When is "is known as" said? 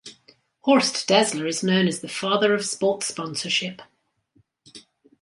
1.47-1.99